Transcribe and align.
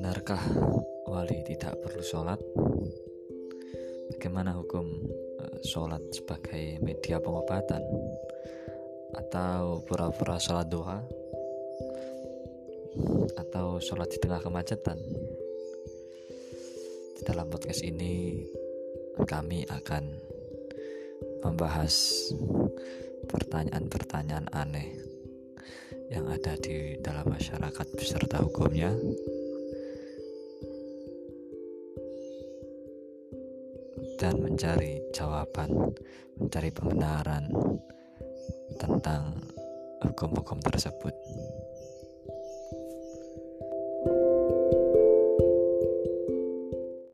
Benarkah 0.00 0.40
wali 1.12 1.44
tidak 1.44 1.76
perlu 1.84 2.00
sholat? 2.00 2.40
Bagaimana 4.16 4.56
hukum 4.56 4.88
eh, 5.36 5.60
sholat 5.60 6.00
sebagai 6.16 6.80
media 6.80 7.20
pengobatan? 7.20 7.84
Atau 9.12 9.84
pura-pura 9.84 10.40
sholat 10.40 10.72
duha? 10.72 11.04
Atau 13.44 13.76
sholat 13.84 14.08
di 14.08 14.16
tengah 14.24 14.40
kemacetan? 14.40 14.96
Di 17.20 17.22
dalam 17.28 17.52
podcast 17.52 17.84
ini 17.84 18.40
kami 19.28 19.68
akan 19.68 20.16
membahas 21.44 22.24
pertanyaan-pertanyaan 23.28 24.48
aneh 24.48 24.96
yang 26.08 26.24
ada 26.32 26.56
di 26.56 26.96
dalam 27.04 27.28
masyarakat 27.28 27.86
beserta 28.00 28.40
hukumnya 28.40 28.96
dan 34.18 34.38
mencari 34.40 35.00
jawaban, 35.12 35.94
mencari 36.38 36.70
pembenaran 36.70 37.50
tentang 38.78 39.36
hukum-hukum 40.00 40.58
tersebut. 40.64 41.12